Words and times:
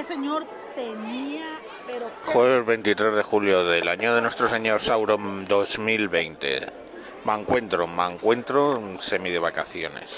ese 0.00 0.14
señor 0.14 0.46
tenía, 0.74 1.44
pero... 1.86 2.10
Jueves 2.24 2.64
23 2.64 3.16
de 3.16 3.22
julio 3.22 3.64
del 3.64 3.86
año 3.86 4.14
de 4.14 4.22
nuestro 4.22 4.48
señor 4.48 4.80
Sauron 4.80 5.44
2020. 5.44 6.66
Me 7.24 7.34
encuentro, 7.34 7.86
me 7.86 8.06
encuentro 8.06 8.80
semi 8.98 9.30
de 9.30 9.38
vacaciones. 9.38 10.16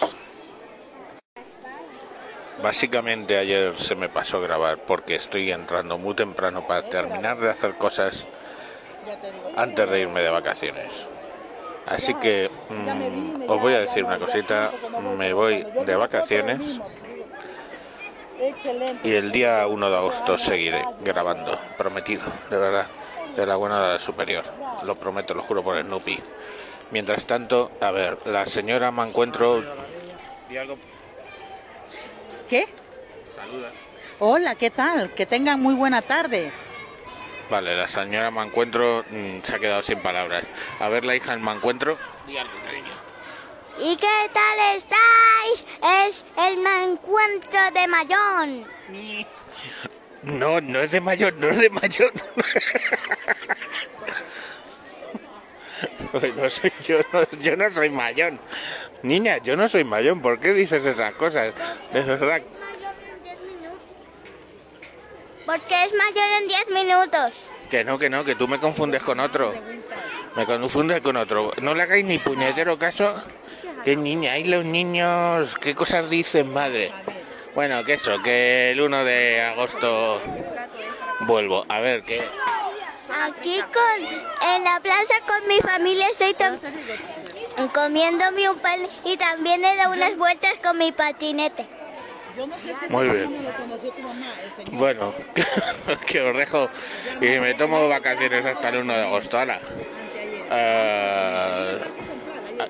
Básicamente 2.62 3.36
ayer 3.38 3.76
se 3.76 3.96
me 3.96 4.08
pasó 4.08 4.40
grabar 4.40 4.78
porque 4.78 5.16
estoy 5.16 5.50
entrando 5.50 5.98
muy 5.98 6.14
temprano 6.14 6.64
para 6.64 6.82
terminar 6.82 7.40
de 7.40 7.50
hacer 7.50 7.74
cosas 7.74 8.28
antes 9.56 9.90
de 9.90 10.00
irme 10.00 10.20
de 10.20 10.30
vacaciones. 10.30 11.08
Así 11.86 12.14
que 12.14 12.48
mm, 12.68 13.50
os 13.50 13.60
voy 13.60 13.74
a 13.74 13.80
decir 13.80 14.04
una 14.04 14.20
cosita, 14.20 14.70
me 15.18 15.32
voy 15.32 15.66
de 15.84 15.96
vacaciones 15.96 16.80
y 19.04 19.12
el 19.12 19.30
día 19.30 19.66
1 19.66 19.90
de 19.90 19.96
agosto 19.96 20.36
seguiré 20.36 20.84
grabando, 21.00 21.58
prometido, 21.78 22.24
de 22.50 22.58
verdad, 22.58 22.86
de 23.36 23.46
la 23.46 23.56
buena 23.56 23.82
de 23.82 23.88
la 23.90 23.98
superior, 23.98 24.44
lo 24.84 24.94
prometo, 24.96 25.34
lo 25.34 25.42
juro 25.42 25.62
por 25.62 25.76
el 25.76 25.86
Nupi. 25.86 26.18
Mientras 26.90 27.26
tanto, 27.26 27.70
a 27.80 27.90
ver, 27.90 28.18
la 28.26 28.46
señora 28.46 28.90
me 28.90 29.02
encuentro... 29.02 29.62
¿Qué? 32.48 32.66
Saluda. 33.34 33.70
Hola, 34.18 34.54
¿qué 34.56 34.70
tal? 34.70 35.14
Que 35.14 35.24
tengan 35.24 35.60
muy 35.60 35.74
buena 35.74 36.02
tarde. 36.02 36.50
Vale, 37.50 37.76
la 37.76 37.88
señora 37.88 38.30
Mancuentro 38.30 39.04
mm, 39.10 39.40
se 39.42 39.56
ha 39.56 39.58
quedado 39.58 39.82
sin 39.82 39.98
palabras. 39.98 40.44
A 40.80 40.88
ver, 40.88 41.04
la 41.04 41.14
hija 41.16 41.32
del 41.32 41.40
Mancuentro. 41.40 41.98
Di 42.26 42.36
algo, 42.36 42.52
cariño. 42.64 42.92
¿Y 43.78 43.96
qué 43.96 44.30
tal 44.32 44.76
estáis? 44.76 45.41
Es 46.12 46.26
el 46.36 46.58
encuentro 46.66 47.58
de 47.72 47.88
Mayón. 47.88 48.66
No, 50.24 50.60
no 50.60 50.80
es 50.80 50.90
de 50.90 51.00
mayor, 51.00 51.32
no 51.38 51.48
es 51.48 51.56
de 51.56 51.70
no 56.36 56.50
soy 56.50 56.70
yo, 56.84 56.98
no, 57.14 57.22
yo 57.40 57.56
no 57.56 57.72
soy 57.72 57.88
mayón. 57.88 58.38
Niña, 59.02 59.38
yo 59.38 59.56
no 59.56 59.66
soy 59.70 59.84
mayón. 59.84 60.20
¿Por 60.20 60.38
qué 60.38 60.52
dices 60.52 60.84
esas 60.84 61.14
cosas? 61.14 61.54
De 61.94 62.02
verdad. 62.02 62.42
Porque 65.46 65.84
es 65.84 65.94
mayor 65.94 66.28
en 66.42 66.48
10 66.48 66.68
minutos. 66.68 67.48
Que 67.70 67.84
no, 67.84 67.98
que 67.98 68.10
no, 68.10 68.22
que 68.22 68.34
tú 68.34 68.46
me 68.46 68.60
confundes 68.60 69.02
con 69.02 69.18
otro. 69.18 69.54
Me 70.36 70.44
confundes 70.44 71.00
con 71.00 71.16
otro. 71.16 71.52
No 71.62 71.74
le 71.74 71.84
hagáis 71.84 72.04
ni 72.04 72.18
puñetero 72.18 72.78
caso. 72.78 73.24
Que 73.84 73.96
niña, 73.96 74.32
hay 74.32 74.44
los 74.44 74.64
niños, 74.64 75.56
¿qué 75.56 75.74
cosas 75.74 76.08
dicen, 76.08 76.52
madre? 76.52 76.92
Bueno, 77.54 77.82
que 77.84 77.94
eso, 77.94 78.22
que 78.22 78.70
el 78.70 78.80
1 78.80 79.04
de 79.04 79.40
agosto 79.42 80.20
vuelvo. 81.20 81.64
A 81.68 81.80
ver, 81.80 82.02
que 82.04 82.22
Aquí 83.24 83.60
con, 83.60 84.48
en 84.54 84.64
la 84.64 84.80
plaza 84.80 85.14
con 85.26 85.46
mi 85.48 85.58
familia 85.60 86.08
estoy 86.08 86.32
to- 86.34 87.68
comiéndome 87.74 88.48
un 88.48 88.58
pan 88.58 88.80
y 89.04 89.16
también 89.16 89.64
he 89.64 89.76
dado 89.76 89.92
unas 89.92 90.16
vueltas 90.16 90.54
con 90.62 90.78
mi 90.78 90.92
patinete. 90.92 91.66
Yo 92.36 92.46
no 92.46 92.56
sé 92.58 92.72
si 92.74 92.88
Muy 92.88 93.08
bien. 93.08 93.24
señor 93.28 93.42
lo 93.42 93.52
conoció 93.52 93.92
tu 93.92 94.00
mamá, 94.02 94.32
el 94.42 94.52
señor. 94.54 94.72
Bueno, 94.78 95.14
que 96.06 96.20
os 96.22 96.36
dejo 96.36 96.70
y 97.20 97.26
me 97.40 97.52
tomo 97.54 97.86
vacaciones 97.88 98.46
hasta 98.46 98.70
el 98.70 98.78
1 98.78 98.92
de 98.94 99.02
agosto. 99.02 99.38
Ahora, 99.38 99.60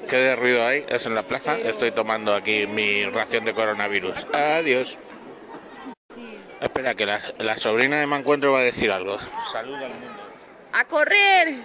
¿qué 0.08 0.16
de 0.16 0.36
ruido 0.36 0.66
hay? 0.66 0.84
Es 0.88 1.06
en 1.06 1.14
la 1.14 1.22
plaza. 1.22 1.58
Estoy 1.58 1.92
tomando 1.92 2.34
aquí 2.34 2.66
mi 2.66 3.04
ración 3.06 3.44
de 3.44 3.52
coronavirus. 3.52 4.26
Adiós. 4.32 4.98
Espera, 6.60 6.94
que 6.94 7.06
la, 7.06 7.20
la 7.38 7.58
sobrina 7.58 7.98
de 7.98 8.06
Mancuentro 8.06 8.52
va 8.52 8.60
a 8.60 8.62
decir 8.62 8.90
algo. 8.90 9.18
Saluda 9.50 9.86
al 9.86 9.94
mundo. 9.94 10.22
¡A 10.72 10.84
correr! 10.84 11.56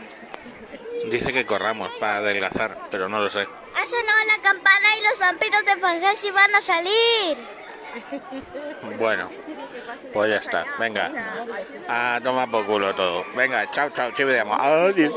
Dice 1.11 1.31
que 1.31 1.45
corramos 1.45 1.89
para 1.99 2.17
adelgazar, 2.17 2.77
pero 2.91 3.07
no 3.07 3.19
lo 3.19 3.29
sé. 3.29 3.41
Ha 3.41 3.85
sonado 3.85 4.25
la 4.25 4.41
campana 4.41 4.97
y 4.99 5.03
los 5.03 5.19
vampiros 5.19 5.65
de 5.65 5.77
Fantasy 5.77 6.31
van 6.31 6.55
a 6.55 6.61
salir. 6.61 7.37
Bueno, 8.97 9.29
pues 10.13 10.29
ya 10.29 10.37
está. 10.37 10.65
Venga, 10.79 11.11
a 11.87 12.19
tomar 12.23 12.49
por 12.49 12.65
culo 12.65 12.93
todo. 12.95 13.23
Venga, 13.35 13.69
chao, 13.71 13.89
chao, 13.91 14.11
ci 14.11 14.23
vediamo. 14.23 14.55
Adiós. 14.55 15.13